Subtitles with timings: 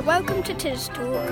[0.00, 1.28] Hi, welcome to Tis Talk.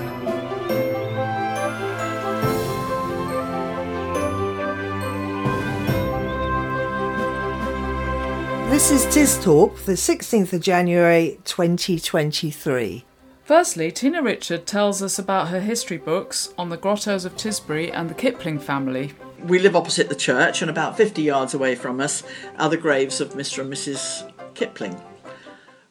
[8.69, 13.05] This is Tis Talk, the 16th of January 2023.
[13.43, 18.07] Firstly, Tina Richard tells us about her history books on the grottos of Tisbury and
[18.07, 19.13] the Kipling family.
[19.45, 22.21] We live opposite the church, and about 50 yards away from us
[22.59, 23.63] are the graves of Mr.
[23.63, 24.31] and Mrs.
[24.53, 25.01] Kipling,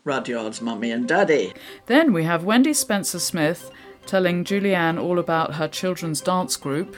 [0.08, 1.52] Rudyard's mummy and daddy.
[1.84, 3.70] Then we have Wendy Spencer Smith
[4.06, 6.96] telling Julie Ann all about her children's dance group.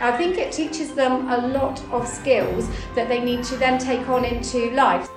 [0.00, 4.08] I think it teaches them a lot of skills that they need to then take
[4.08, 5.08] on into life.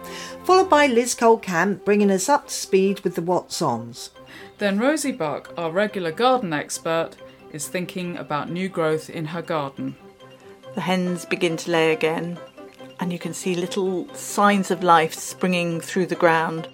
[0.43, 4.09] Followed by Liz Coyle Camp bringing us up to speed with the What's Ons.
[4.57, 7.11] Then Rosie Buck, our regular garden expert,
[7.51, 9.95] is thinking about new growth in her garden.
[10.73, 12.39] The hens begin to lay again,
[12.99, 16.69] and you can see little signs of life springing through the ground.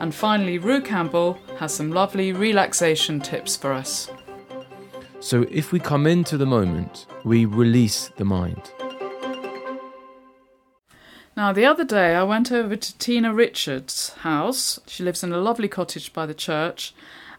[0.00, 4.10] And finally, Ruu Campbell has some lovely relaxation tips for us.
[5.20, 8.72] So if we come into the moment, we release the mind.
[11.36, 14.80] Now, the other day I went over to Tina Richards' house.
[14.86, 16.94] She lives in a lovely cottage by the church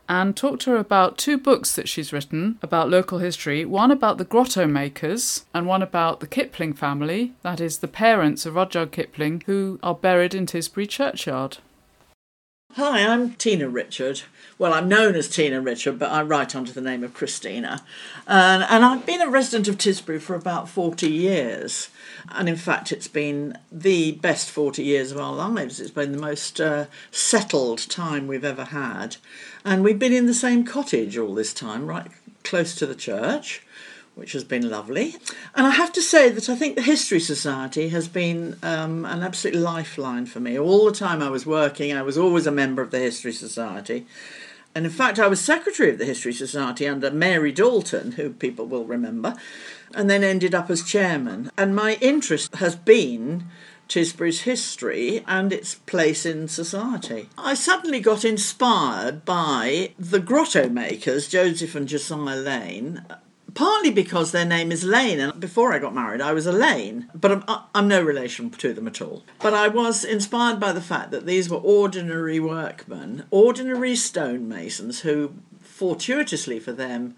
[0.07, 4.17] and talked to her about two books that she's written about local history one about
[4.17, 8.91] the grotto makers and one about the Kipling family, that is, the parents of Rudyard
[8.91, 11.57] Kipling, who are buried in Tisbury churchyard.
[12.75, 14.21] Hi, I'm Tina Richard.
[14.57, 17.83] Well, I'm known as Tina Richard, but I write under the name of Christina.
[18.25, 21.89] And, and I've been a resident of Tisbury for about 40 years.
[22.29, 25.81] And in fact, it's been the best 40 years of our lives.
[25.81, 29.17] It's been the most uh, settled time we've ever had.
[29.65, 32.07] And we've been in the same cottage all this time, right
[32.43, 33.63] close to the church
[34.15, 35.15] which has been lovely.
[35.55, 39.23] And I have to say that I think the History Society has been um, an
[39.23, 40.59] absolute lifeline for me.
[40.59, 44.05] All the time I was working, I was always a member of the History Society.
[44.73, 48.65] And in fact, I was secretary of the History Society under Mary Dalton, who people
[48.65, 49.35] will remember,
[49.93, 51.51] and then ended up as chairman.
[51.57, 53.45] And my interest has been
[53.89, 57.27] Tisbury's history and its place in society.
[57.37, 63.05] I suddenly got inspired by the grotto makers, Joseph and Josiah Lane,
[63.53, 67.09] partly because their name is Lane, and before I got married, I was a Lane,
[67.13, 69.23] but I'm, I'm no relation to them at all.
[69.41, 75.33] But I was inspired by the fact that these were ordinary workmen, ordinary stonemasons who,
[75.61, 77.15] fortuitously for them,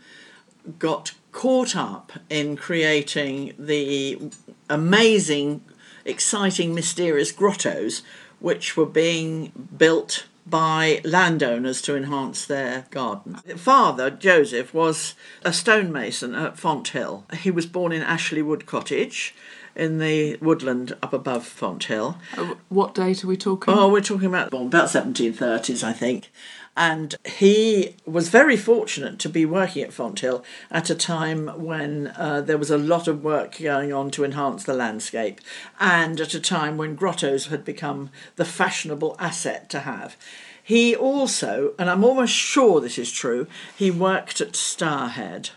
[0.79, 4.31] got caught up in creating the
[4.69, 5.61] amazing,
[6.05, 8.01] exciting, mysterious grottos
[8.39, 13.41] which were being built by landowners to enhance their gardens.
[13.55, 17.25] Father, Joseph, was a stonemason at Fonthill.
[17.39, 19.33] He was born in Ashley Wood Cottage
[19.75, 22.17] in the woodland up above Fonthill.
[22.37, 23.73] Uh, what date are we talking?
[23.73, 26.31] Oh, we're talking about about 1730s, I think.
[26.75, 32.41] And he was very fortunate to be working at Fonthill at a time when uh,
[32.41, 35.39] there was a lot of work going on to enhance the landscape,
[35.79, 40.17] and at a time when grottos had become the fashionable asset to have.
[40.63, 43.47] He also, and I'm almost sure this is true,
[43.77, 45.51] he worked at Stourhead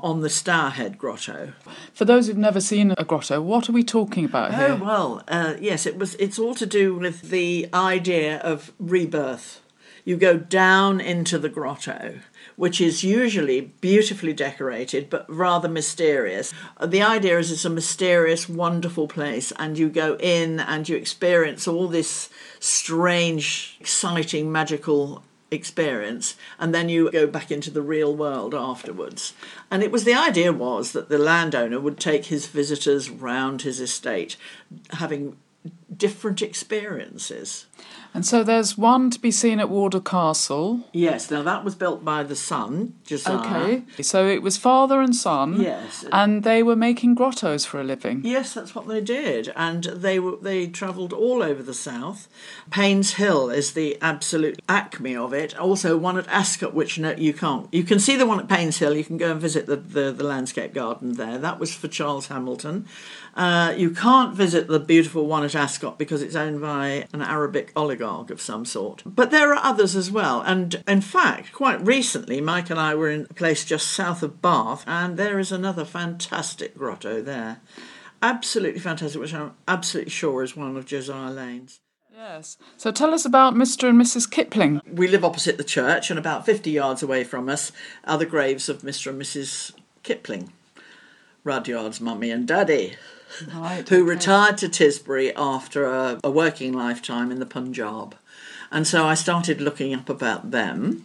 [0.00, 1.52] on the Stourhead Grotto.
[1.94, 4.76] For those who've never seen a grotto, what are we talking about here?
[4.78, 6.14] Oh well, uh, yes, it was.
[6.16, 9.60] It's all to do with the idea of rebirth.
[10.08, 12.20] You go down into the grotto,
[12.56, 16.54] which is usually beautifully decorated but rather mysterious.
[16.82, 21.68] The idea is it's a mysterious, wonderful place, and you go in and you experience
[21.68, 28.54] all this strange, exciting, magical experience and then you go back into the real world
[28.54, 29.32] afterwards
[29.70, 33.80] and it was the idea was that the landowner would take his visitors round his
[33.80, 34.36] estate
[34.90, 35.38] having
[35.96, 37.66] different experiences
[38.14, 40.80] And so there's one to be seen at Wardour Castle.
[40.92, 44.02] yes now that was built by the son Josiah Okay.
[44.02, 45.60] So it was father and son.
[45.60, 46.04] Yes.
[46.12, 48.20] And they were making grottos for a living.
[48.24, 52.28] Yes, that's what they did, and they were they travelled all over the south.
[52.70, 55.58] Painshill is the absolute acme of it.
[55.58, 57.66] Also, one at Ascot, which no, you can't.
[57.72, 58.94] You can see the one at Painshill.
[58.96, 61.38] You can go and visit the, the, the landscape garden there.
[61.38, 62.86] That was for Charles Hamilton.
[63.34, 67.72] Uh, you can't visit the beautiful one at Ascot because it's owned by an Arabic
[67.76, 69.02] oligarch of some sort.
[69.04, 73.10] But there are others as well, and in fact, quite recently, Mike and I were
[73.10, 77.60] in a place just south of Bath, and there is another fantastic grotto there
[78.22, 81.80] absolutely fantastic, which I'm absolutely sure is one of Josiah Lane's.
[82.14, 82.56] Yes.
[82.76, 83.88] So tell us about Mr.
[83.88, 84.28] and Mrs.
[84.28, 84.80] Kipling.
[84.90, 87.70] We live opposite the church, and about 50 yards away from us
[88.04, 89.10] are the graves of Mr.
[89.10, 89.72] and Mrs.
[90.02, 90.52] Kipling,
[91.44, 92.96] Rudyard's mummy and daddy,
[93.54, 93.88] Right.
[93.88, 98.16] who retired to Tisbury after a, a working lifetime in the Punjab.
[98.70, 101.04] And so I started looking up about them.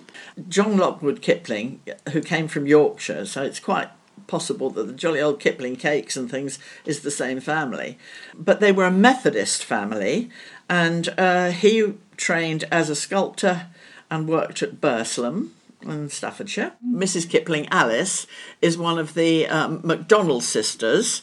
[0.50, 1.80] John Lockwood Kipling,
[2.12, 3.90] who came from Yorkshire, so it's quite
[4.28, 7.98] possible that the jolly old Kipling cakes and things is the same family.
[8.34, 10.30] But they were a Methodist family,
[10.70, 13.68] and uh, he trained as a sculptor
[14.10, 16.74] and worked at Burslem in Staffordshire.
[16.86, 17.30] Mrs.
[17.30, 18.28] Kipling Alice
[18.62, 21.22] is one of the um, MacDonald sisters,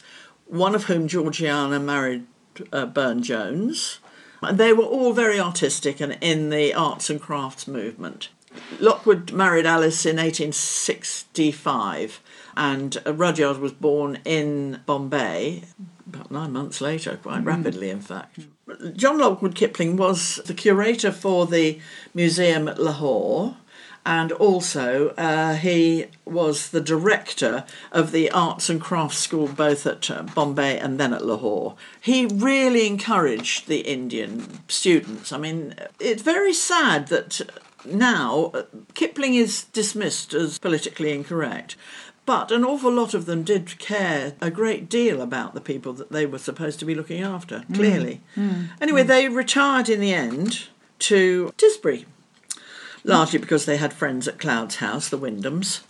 [0.51, 2.27] one of whom Georgiana married
[2.73, 4.01] uh, Burne Jones.
[4.53, 8.31] They were all very artistic and in the arts and crafts movement.
[8.81, 12.21] Lockwood married Alice in 1865,
[12.57, 15.63] and Rudyard was born in Bombay
[16.15, 18.41] about nine months later, quite rapidly, in fact.
[18.95, 21.79] John Lockwood Kipling was the curator for the
[22.15, 23.57] museum at Lahore.
[24.05, 30.11] And also, uh, he was the director of the Arts and Crafts School both at
[30.11, 31.77] uh, Bombay and then at Lahore.
[32.01, 35.33] He really encouraged the Indian students.
[35.33, 37.41] I mean, it's very sad that
[37.85, 38.63] now uh,
[38.95, 41.77] Kipling is dismissed as politically incorrect.
[42.27, 46.13] But an awful lot of them did care a great deal about the people that
[46.13, 48.21] they were supposed to be looking after, clearly.
[48.81, 50.69] Anyway, they retired in the end
[51.01, 52.05] to Tisbury,
[53.05, 55.83] largely because they had friends at Cloud's house, the Wyndhams,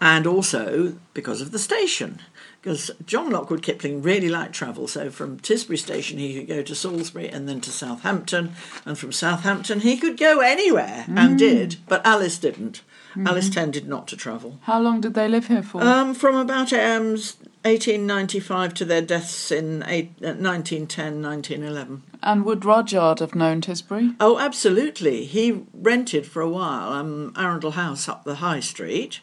[0.00, 2.20] and also because of the station.
[2.60, 6.74] Because John Lockwood Kipling really liked travel, so from Tisbury Station he could go to
[6.74, 8.52] Salisbury and then to Southampton,
[8.86, 12.80] and from Southampton he could go anywhere and did, but Alice didn't.
[13.26, 14.58] Alice tended not to travel.
[14.62, 15.82] How long did they live here for?
[15.82, 17.16] Um, from about um,
[17.64, 22.02] 1895 to their deaths in eight, uh, 1910, 1911.
[22.22, 24.14] and would Rudyard have known Tisbury?
[24.20, 25.24] Oh, absolutely.
[25.24, 29.20] He rented for a while um, Arundel House up the High Street,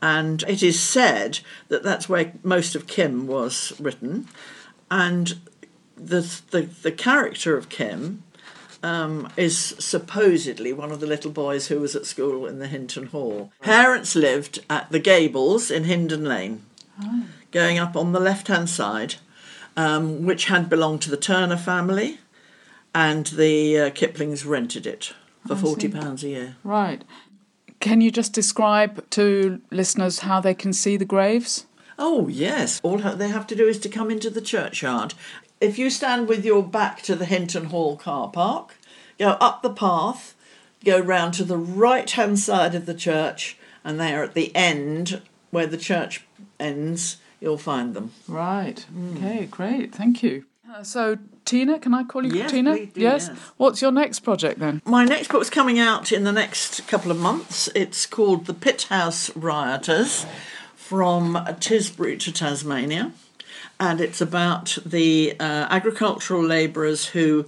[0.00, 4.28] and it is said that that's where most of Kim was written.
[4.90, 5.34] And
[5.96, 6.20] the
[6.50, 8.22] the, the character of Kim
[8.82, 13.06] um, is supposedly one of the little boys who was at school in the Hinton
[13.06, 13.50] Hall.
[13.60, 16.62] Parents lived at the Gables in Hindon Lane,
[17.54, 19.14] going up on the left hand side,
[19.76, 22.18] um, which had belonged to the Turner family,
[22.94, 25.14] and the uh, Kiplings rented it
[25.46, 26.56] for forty pounds a year.
[26.64, 27.02] Right.
[27.80, 31.66] Can you just describe to listeners how they can see the graves?
[31.98, 35.14] Oh yes, all they have to do is to come into the churchyard.
[35.60, 38.76] If you stand with your back to the Hinton Hall car park,
[39.18, 40.34] go up the path,
[40.84, 44.54] go round to the right hand side of the church, and they are at the
[44.56, 46.24] end where the church
[46.58, 47.18] ends.
[47.44, 48.10] You'll find them.
[48.26, 48.86] Right.
[49.16, 49.94] Okay, great.
[49.94, 50.46] Thank you.
[50.72, 52.74] Uh, so, Tina, can I call you Yes, Tina?
[52.74, 53.28] do, yes.
[53.28, 53.38] yes.
[53.58, 54.80] What's your next project then?
[54.86, 57.68] My next book's coming out in the next couple of months.
[57.74, 60.24] It's called The Pyt House Rioters
[60.74, 63.12] from Tisbury to Tasmania.
[63.78, 67.44] And it's about the uh, agricultural labourers who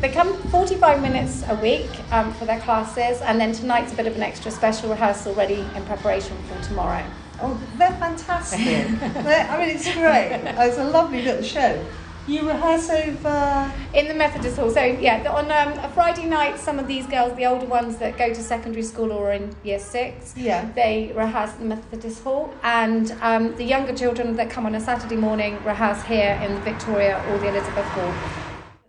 [0.00, 4.06] They come 45 minutes a week um, for their classes, and then tonight's a bit
[4.06, 7.04] of an extra special rehearsal ready in preparation for tomorrow.
[7.40, 8.60] Oh, they're fantastic.
[8.98, 10.40] They're- I mean, it's great.
[10.44, 11.84] It's a lovely little show.
[12.26, 13.72] You rehearse over.
[13.94, 14.70] In the Methodist Hall.
[14.70, 18.18] So, yeah, on um, a Friday night, some of these girls, the older ones that
[18.18, 20.70] go to secondary school or in year six, Yeah.
[20.74, 24.80] they rehearse in the Methodist Hall, and um, the younger children that come on a
[24.80, 28.12] Saturday morning rehearse here in the Victoria or the Elizabeth Hall.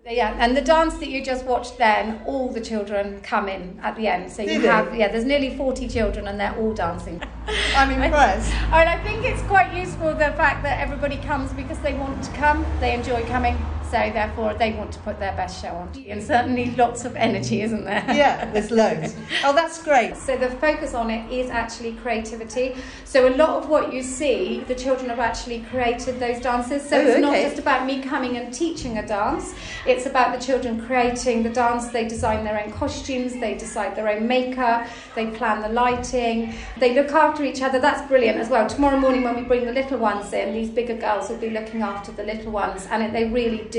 [0.09, 3.95] Yeah, and the dance that you just watched then, all the children come in at
[3.95, 4.31] the end.
[4.31, 4.67] So you they?
[4.67, 7.21] have, yeah, there's nearly 40 children and they're all dancing.
[7.75, 8.51] I'm impressed.
[8.51, 12.31] And I think it's quite useful the fact that everybody comes because they want to
[12.31, 13.55] come, they enjoy coming,
[13.91, 15.89] so therefore they want to put their best show on.
[16.07, 18.03] And certainly lots of energy, isn't there?
[18.19, 19.15] Yeah, there's loads.
[19.45, 20.15] Oh, that's great.
[20.17, 22.75] So the focus on it is actually creativity.
[23.05, 26.87] So a lot of what you see, the children have actually created those dances.
[26.87, 29.53] So Oh, it's not just about me coming and teaching a dance.
[29.85, 31.87] It's about the children creating the dance.
[31.87, 36.93] They design their own costumes, they decide their own makeup, they plan the lighting, they
[36.93, 37.79] look after each other.
[37.79, 38.67] That's brilliant as well.
[38.67, 41.81] Tomorrow morning when we bring the little ones in, these bigger girls will be looking
[41.81, 43.78] after the little ones and it, they really do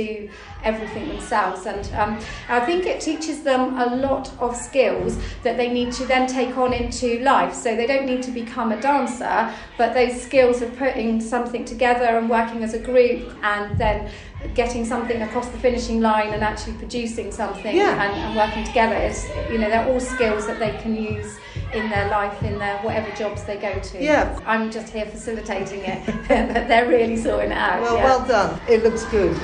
[0.65, 1.67] everything themselves.
[1.67, 6.05] And um, I think it teaches them a lot of skills that they need to
[6.07, 7.55] then take on into life.
[7.55, 12.07] So they don't need to become a dancer, but those skills of putting something together
[12.19, 14.11] and working as a group and then
[14.55, 18.03] getting something across the finishing line and actually producing something Yeah.
[18.03, 21.39] and, and working together is, you know, they're all skills that they can use
[21.75, 24.03] in their life, in their whatever jobs they go to.
[24.03, 24.39] Yeah.
[24.47, 27.83] I'm just here facilitating it, but they're really sorting it out.
[27.83, 28.05] Well, yeah.
[28.05, 28.61] well done.
[28.69, 29.37] It looks good.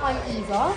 [0.01, 0.75] I'm Eva.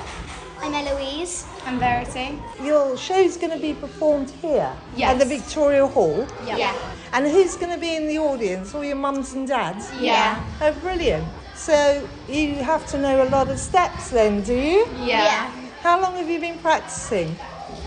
[0.59, 1.47] I'm Eloise.
[1.65, 2.39] I'm Verity.
[2.63, 4.71] Your show's going to be performed here
[5.01, 6.29] at the Victoria Hall.
[6.45, 6.77] Yeah.
[7.15, 8.75] And who's going to be in the audience?
[8.75, 9.91] All your mums and dads?
[9.99, 10.45] Yeah.
[10.61, 11.27] Oh, brilliant.
[11.55, 14.87] So you have to know a lot of steps then, do you?
[14.99, 15.51] Yeah.
[15.81, 17.35] How long have you been practicing?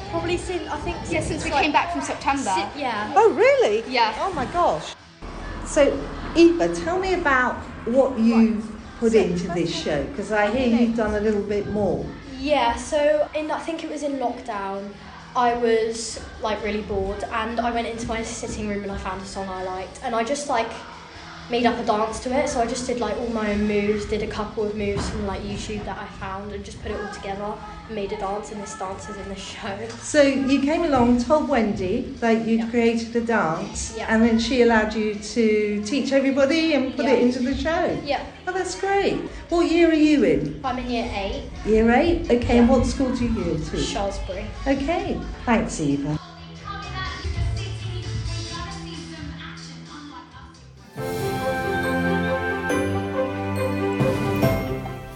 [0.10, 2.54] Probably since I think yeah, since we came back from September.
[2.78, 3.14] yeah.
[3.16, 3.84] Oh, really?
[3.92, 4.16] Yeah.
[4.20, 4.96] Oh my gosh.
[5.66, 6.00] So,
[6.36, 8.66] Eva, tell me about what you've
[9.00, 12.06] put into this show because I hear you've done a little bit more.
[12.40, 14.90] Yeah, so in I think it was in lockdown,
[15.36, 19.22] I was like really bored and I went into my sitting room and I found
[19.22, 20.72] a song I liked and I just like
[21.50, 22.50] made up a dance to it.
[22.50, 25.26] So I just did like all my own moves, did a couple of moves from
[25.26, 28.52] like YouTube that I found and just put it all together and made a dance
[28.52, 29.78] and this dance is in the show.
[30.02, 34.06] So you came along, told Wendy that you'd created a dance, Yeah.
[34.10, 37.12] and then she allowed you to teach everybody and put Yeah.
[37.14, 37.98] it into the show.
[38.06, 39.16] Yeah, Oh, that's great.
[39.50, 40.60] What year are you in?
[40.64, 42.30] I'm in year eight, Year eight.
[42.32, 42.60] Okay.
[42.60, 43.78] And what school do you go to?
[43.78, 44.46] Shaftesbury.
[44.66, 45.18] Okay.
[45.46, 46.18] Thanks, Eva.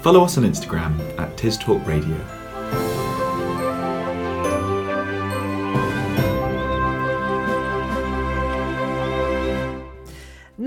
[0.01, 2.17] Follow us on Instagram at Tis Talk Radio.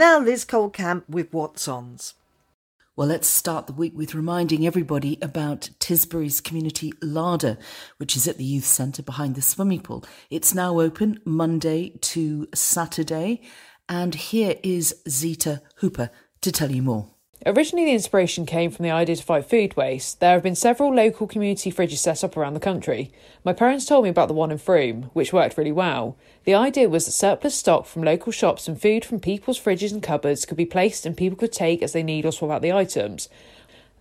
[0.06, 2.12] Now, Liz Coyle Camp with What's Ons.
[2.94, 7.56] Well, let's start the week with reminding everybody about Tisbury's Community Larder,
[7.96, 10.04] which is at the youth centre behind the swimming pool.
[10.28, 13.40] It's now open Monday to Saturday,
[13.88, 16.11] and here is Zita Hooper
[16.42, 17.13] to tell you more.
[17.47, 20.19] Originally, the inspiration came from the idea to fight food waste.
[20.21, 23.12] There have been several local community fridges set up around the country.
[23.45, 26.17] My parents told me about the one in Frome, which worked really well.
[26.45, 30.03] The idea was that surplus stock from local shops and food from people's fridges and
[30.03, 32.73] cupboards could be placed and people could take as they need or swap out the
[32.73, 33.29] items.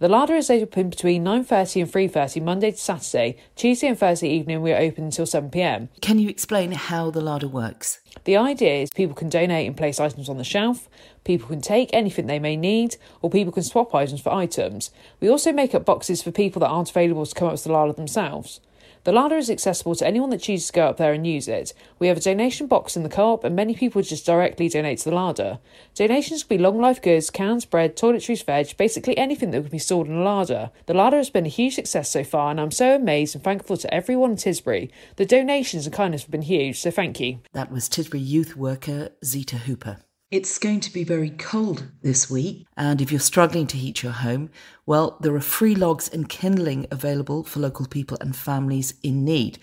[0.03, 3.37] The larder is open between 9.30 and 3.30 Monday to Saturday.
[3.55, 5.87] Tuesday and Thursday evening we are open until 7pm.
[6.01, 7.99] Can you explain how the larder works?
[8.25, 10.89] The idea is people can donate and place items on the shelf,
[11.23, 14.91] people can take anything they may need, or people can swap items for items.
[15.21, 17.71] We also make up boxes for people that aren't available to come up to the
[17.71, 18.59] larder themselves.
[19.03, 21.73] The larder is accessible to anyone that chooses to go up there and use it.
[21.99, 25.09] We have a donation box in the co-op and many people just directly donate to
[25.09, 25.59] the larder.
[25.93, 29.77] Donations can be long life goods, cans, bread, toiletries, veg, basically anything that can be
[29.77, 30.71] stored in a larder.
[30.85, 33.77] The larder has been a huge success so far and I'm so amazed and thankful
[33.77, 34.89] to everyone in Tisbury.
[35.17, 37.39] The donations and kindness have been huge, so thank you.
[37.51, 39.97] That was Tisbury youth worker Zita Hooper.
[40.33, 44.13] It's going to be very cold this week, and if you're struggling to heat your
[44.13, 44.49] home,
[44.83, 49.59] well, there are free logs and kindling available for local people and families in need.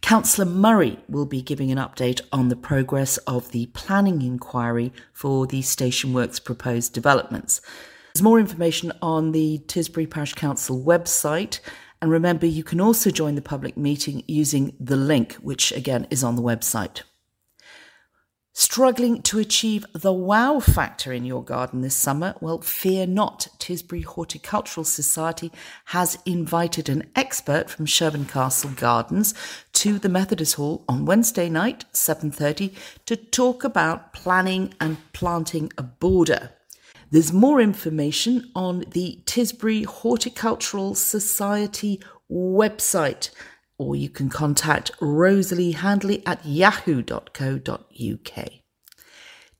[0.00, 5.46] Councillor Murray will be giving an update on the progress of the planning inquiry for
[5.46, 7.60] the Station Works proposed developments.
[8.14, 11.60] There's more information on the Tisbury Parish Council website.
[12.00, 16.22] And remember, you can also join the public meeting using the link, which again is
[16.22, 17.02] on the website.
[18.60, 22.34] Struggling to achieve the wow factor in your garden this summer?
[22.40, 23.46] Well, fear not.
[23.60, 25.52] Tisbury Horticultural Society
[25.84, 29.32] has invited an expert from Sherborne Castle Gardens
[29.74, 32.74] to the Methodist Hall on Wednesday night, 7:30,
[33.06, 36.50] to talk about planning and planting a border.
[37.12, 43.30] There's more information on the Tisbury Horticultural Society website,
[43.78, 47.28] or you can contact Rosalie Handley at yahoo.co.uk.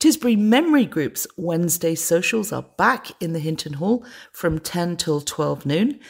[0.00, 5.66] Tisbury Memory Group's Wednesday socials are back in the Hinton Hall from 10 till 12
[5.66, 6.00] noon.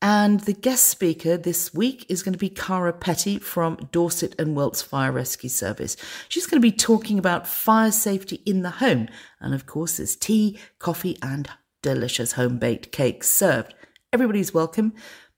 [0.00, 4.56] And the guest speaker this week is going to be Cara Petty from Dorset and
[4.56, 5.96] Wilts Fire Rescue Service.
[6.28, 9.08] She's going to be talking about fire safety in the home.
[9.40, 11.48] And of course, there's tea, coffee, and
[11.82, 13.74] delicious home baked cakes served.
[14.12, 14.92] Everybody's welcome.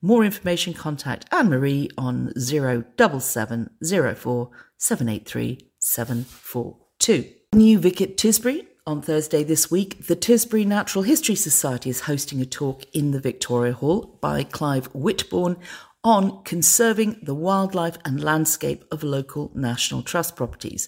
[0.05, 7.33] More information, contact Anne Marie on 07704 783 742.
[7.55, 12.43] New Vic at Tisbury on Thursday this week, the Tisbury Natural History Society is hosting
[12.43, 15.57] a talk in the Victoria Hall by Clive Whitbourne
[16.05, 20.87] on conserving the wildlife and landscape of local National Trust properties.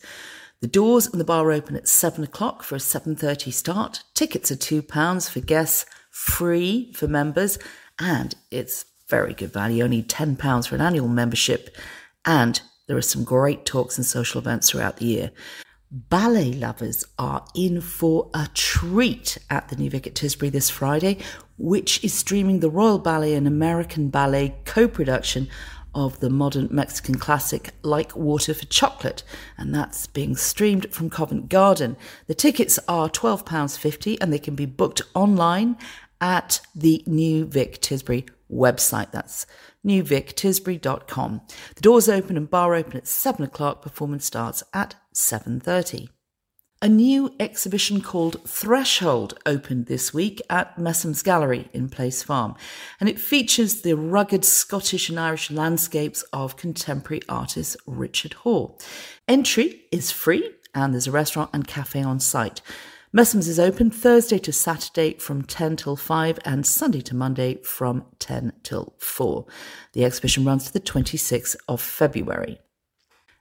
[0.60, 4.02] The doors and the bar open at 7 o'clock for a 7.30 start.
[4.12, 7.58] Tickets are £2 for guests, free for members,
[7.98, 11.76] and it's very good value, only £10 for an annual membership.
[12.24, 15.30] And there are some great talks and social events throughout the year.
[15.90, 21.18] Ballet lovers are in for a treat at the New Vic at Tisbury this Friday,
[21.58, 25.48] which is streaming the Royal Ballet and American Ballet co production
[25.94, 29.22] of the modern Mexican classic Like Water for Chocolate,
[29.56, 31.96] and that's being streamed from Covent Garden.
[32.26, 35.78] The tickets are £12.50 and they can be booked online
[36.20, 39.10] at the New Vic Tisbury website.
[39.10, 39.46] That's
[39.84, 41.40] newvictisbury.com.
[41.74, 43.82] The doors open and bar open at 7 o'clock.
[43.82, 46.08] Performance starts at 7.30.
[46.82, 52.54] A new exhibition called Threshold opened this week at Messums Gallery in Place Farm,
[53.00, 58.74] and it features the rugged Scottish and Irish landscapes of contemporary artist Richard Hoare.
[59.26, 62.60] Entry is free, and there's a restaurant and cafe on site.
[63.14, 68.04] Messums is open Thursday to Saturday from 10 till 5 and Sunday to Monday from
[68.18, 69.46] 10 till 4.
[69.92, 72.58] The exhibition runs to the 26th of February.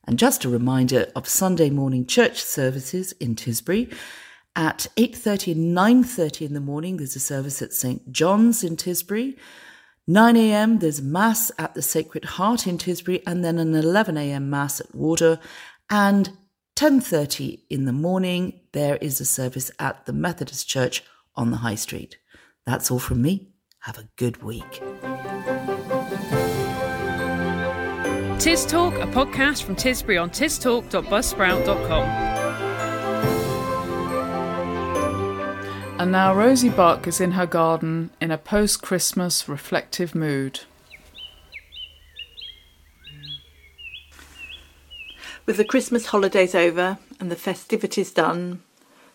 [0.08, 3.92] And just a reminder of Sunday morning church services in Tisbury.
[4.56, 8.12] At 8.30 and 9.30 in the morning, there's a service at St.
[8.12, 9.36] John's in Tisbury.
[10.08, 14.94] 9am, there's Mass at the Sacred Heart in Tisbury, and then an 11am Mass at
[14.94, 15.40] Wardour.
[15.90, 16.30] And
[16.76, 21.76] 10:30 in the morning there is a service at the Methodist Church on the High
[21.76, 22.18] Street.
[22.66, 23.54] That's all from me.
[23.80, 24.82] Have a good week.
[28.40, 32.04] Tis Talk, a podcast from Tisbury on tistalk.buzzsprout.com.
[35.98, 40.60] And now Rosie Buck is in her garden in a post Christmas reflective mood.
[45.46, 48.64] With the Christmas holidays over and the festivities done,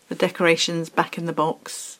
[0.07, 1.99] the decorations back in the box,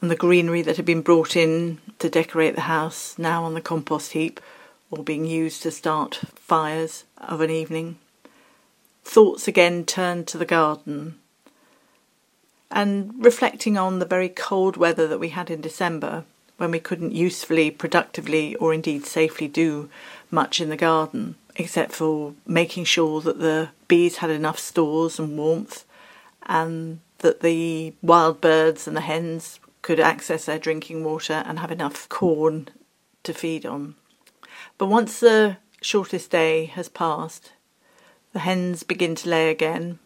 [0.00, 3.60] and the greenery that had been brought in to decorate the house now on the
[3.60, 4.40] compost heap
[4.92, 7.98] or being used to start fires of an evening,
[9.02, 11.18] thoughts again turned to the garden.
[12.70, 16.24] And reflecting on the very cold weather that we had in December,
[16.58, 19.88] when we couldn't usefully, productively, or indeed safely do
[20.30, 25.38] much in the garden, except for making sure that the bees had enough stores and
[25.38, 25.84] warmth
[26.46, 31.70] and that the wild birds and the hens could access their drinking water and have
[31.70, 32.68] enough corn
[33.22, 33.94] to feed on.
[34.76, 37.52] But once the shortest day has passed,
[38.32, 39.98] the hens begin to lay again,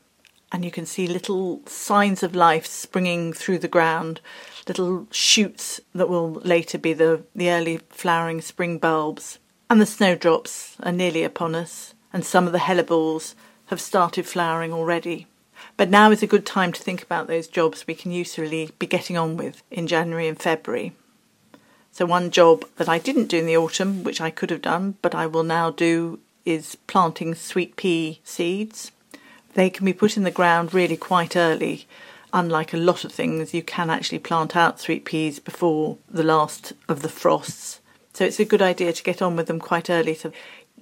[0.50, 4.20] and you can see little signs of life springing through the ground,
[4.68, 9.38] little shoots that will later be the, the early flowering spring bulbs.
[9.68, 13.34] And the snowdrops are nearly upon us, and some of the helleborus
[13.66, 15.26] have started flowering already.
[15.76, 18.86] But now is a good time to think about those jobs we can usefully be
[18.86, 20.92] getting on with in January and February.
[21.90, 24.96] So, one job that I didn't do in the autumn, which I could have done,
[25.02, 28.92] but I will now do, is planting sweet pea seeds.
[29.54, 31.86] They can be put in the ground really quite early.
[32.32, 36.72] Unlike a lot of things, you can actually plant out sweet peas before the last
[36.88, 37.82] of the frosts
[38.14, 40.14] so it's a good idea to get on with them quite early.
[40.14, 40.32] So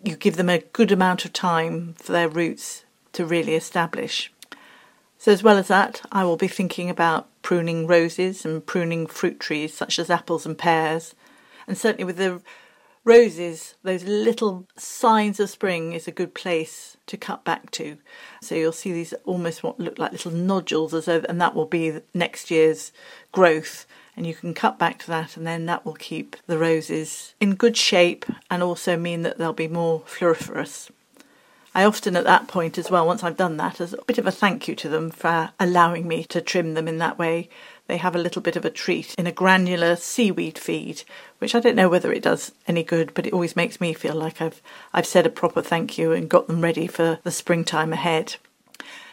[0.04, 4.32] you give them a good amount of time for their roots to really establish.
[5.18, 9.38] So, as well as that, I will be thinking about pruning roses and pruning fruit
[9.38, 11.14] trees such as apples and pears.
[11.66, 12.40] And certainly with the
[13.04, 17.98] roses, those little signs of spring is a good place to cut back to.
[18.40, 21.66] So you'll see these almost what look like little nodules, as though, and that will
[21.66, 22.92] be next year's
[23.32, 23.86] growth.
[24.16, 27.54] And you can cut back to that, and then that will keep the roses in
[27.54, 30.90] good shape and also mean that they'll be more floriferous.
[31.74, 34.26] I often at that point as well, once I've done that, as a bit of
[34.26, 37.48] a thank you to them for allowing me to trim them in that way,
[37.90, 41.03] they have a little bit of a treat in a granular seaweed feed,
[41.38, 44.14] which I don't know whether it does any good, but it always makes me feel
[44.14, 47.92] like I've I've said a proper thank you and got them ready for the springtime
[47.92, 48.37] ahead.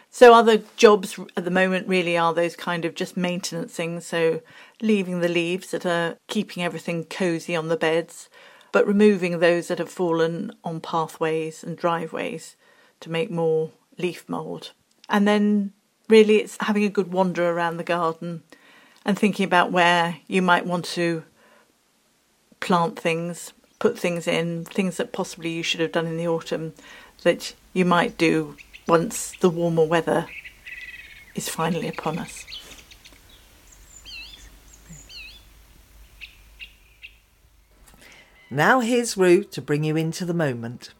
[0.09, 4.41] So other jobs at the moment really are those kind of just maintenance things, so
[4.81, 8.29] leaving the leaves that are keeping everything cosy on the beds
[8.71, 12.55] but removing those that have fallen on pathways and driveways
[12.99, 14.71] to make more leaf mould.
[15.09, 15.73] And then
[16.09, 18.43] really it's having a good wander around the garden
[19.07, 21.23] and thinking about where you might want to
[22.59, 26.73] plant things, put things in, things that possibly you should have done in the autumn
[27.23, 30.27] that you might do once the warmer weather
[31.35, 32.45] is finally upon us.
[38.49, 40.93] Now here's Ruu to bring you into the moment.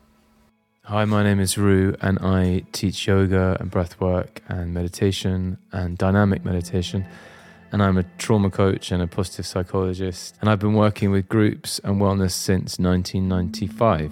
[0.84, 6.46] Hi, my name is Ruu, and I teach yoga and breathwork and meditation and dynamic
[6.46, 7.06] meditation.
[7.72, 10.36] And I'm a trauma coach and a positive psychologist.
[10.42, 14.12] And I've been working with groups and wellness since 1995.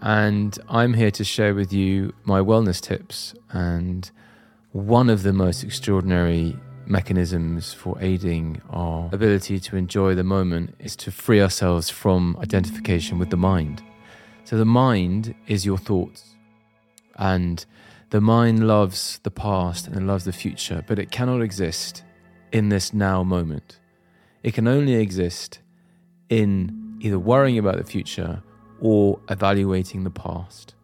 [0.00, 3.34] And I'm here to share with you my wellness tips.
[3.50, 4.10] And
[4.72, 6.56] one of the most extraordinary
[6.86, 13.18] mechanisms for aiding our ability to enjoy the moment is to free ourselves from identification
[13.18, 13.82] with the mind.
[14.44, 16.34] So, the mind is your thoughts,
[17.16, 17.64] and
[18.10, 22.02] the mind loves the past and loves the future, but it cannot exist
[22.52, 23.78] in this now moment.
[24.42, 25.60] It can only exist
[26.28, 28.42] in either worrying about the future
[28.80, 30.74] or evaluating the past.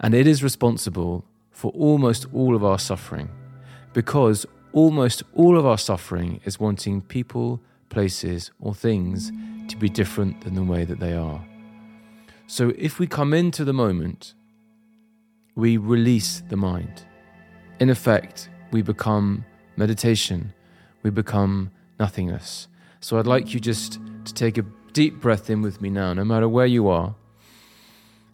[0.00, 3.28] And it is responsible for almost all of our suffering
[3.92, 9.32] because almost all of our suffering is wanting people, places, or things
[9.68, 11.44] to be different than the way that they are.
[12.46, 14.34] So if we come into the moment,
[15.54, 17.04] we release the mind.
[17.78, 19.44] In effect, we become
[19.76, 20.52] meditation,
[21.02, 22.68] we become nothingness.
[23.00, 26.24] So I'd like you just to take a deep breath in with me now, no
[26.24, 27.14] matter where you are.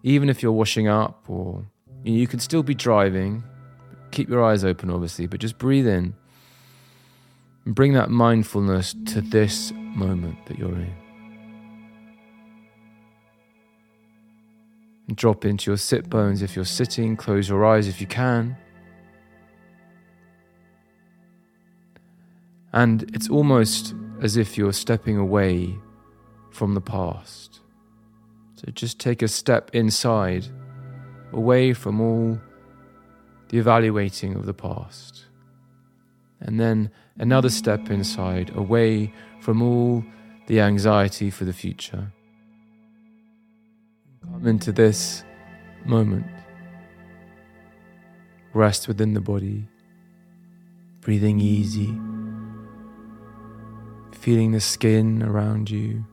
[0.02, 1.64] Even if you're washing up or
[2.04, 3.42] you know, you can still be driving,
[4.10, 6.14] keep your eyes open, obviously, but just breathe in
[7.64, 10.94] and bring that mindfulness to this moment that you're in.
[15.08, 18.56] And drop into your sit bones if you're sitting, close your eyes if you can.
[22.76, 25.74] And it's almost as if you're stepping away
[26.50, 27.60] from the past.
[28.56, 30.46] So just take a step inside,
[31.32, 32.38] away from all
[33.48, 35.24] the evaluating of the past.
[36.40, 39.10] And then another step inside, away
[39.40, 40.04] from all
[40.46, 42.12] the anxiety for the future.
[44.20, 45.24] Come into this
[45.86, 46.26] moment.
[48.52, 49.66] Rest within the body,
[51.00, 51.98] breathing easy,
[54.16, 56.04] feeling the skin around you.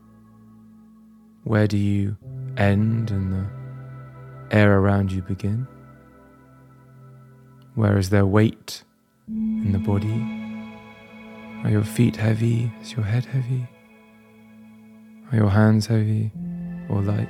[1.44, 2.16] Where do you
[2.56, 3.46] end and the
[4.56, 5.66] air around you begin?
[7.74, 8.84] Where is there weight
[9.28, 10.22] in the body?
[11.64, 12.72] Are your feet heavy?
[12.80, 13.66] Is your head heavy?
[15.32, 16.30] Are your hands heavy
[16.88, 17.28] or light?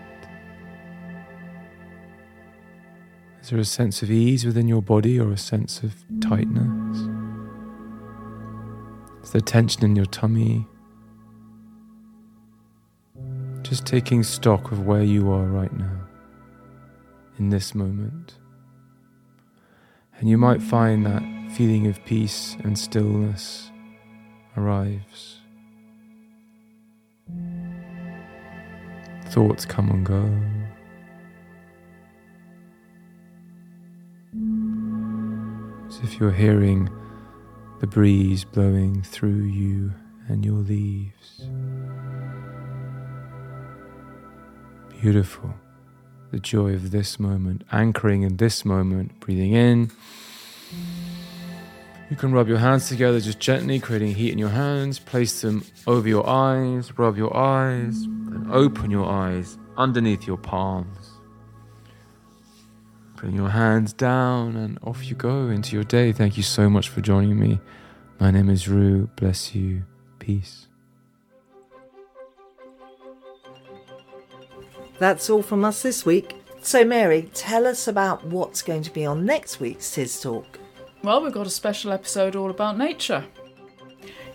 [3.41, 7.14] Is there a sense of ease within your body or a sense of tightness?
[9.35, 10.65] There tension in your tummy?
[13.63, 16.03] Just taking stock of where you are right now,
[17.41, 18.39] in this moment.
[20.21, 23.73] And you might find that feeling of peace and stillness
[24.57, 25.41] arrives.
[29.31, 30.31] Thoughts come and go.
[35.89, 36.89] As if you're hearing
[37.85, 39.93] the breeze blowing through you
[40.29, 41.43] and your leaves.
[45.03, 45.53] Beautiful.
[46.31, 49.91] The joy of this moment, anchoring in this moment, breathing in.
[52.09, 54.99] You can rub your hands together just gently, creating heat in your hands.
[54.99, 61.04] Place them over your eyes, rub your eyes, and open your eyes underneath your palms.
[63.17, 66.13] Putting your hands down, and off you go into your day.
[66.13, 67.61] Thank you so much for joining me.
[68.21, 69.09] My name is Ruu.
[69.17, 69.85] Bless you.
[70.19, 70.69] Peace.
[74.99, 76.37] That's all from us this week.
[76.63, 80.59] So, Mary, tell us about what's going to be on next week's Tis Talk.
[81.03, 83.25] Well, we've got a special episode all about nature.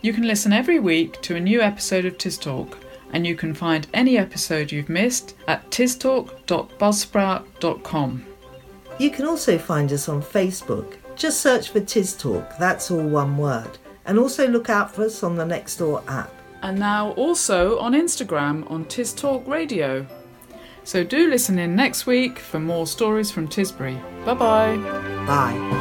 [0.02, 2.78] You can listen every week to a new episode of Tis Talk,
[3.12, 8.26] and you can find any episode you've missed at tistalk.buzzsprout.com.
[9.00, 10.98] You can also find us on Facebook.
[11.16, 13.78] Just search for Tis Talk, that's all one word.
[14.06, 16.34] And also look out for us on the Nextdoor app.
[16.62, 20.06] And now also on Instagram on Tis Talk Radio.
[20.84, 24.00] So do listen in next week for more stories from Tisbury.
[24.26, 24.78] Bye-bye.
[25.26, 25.79] Bye.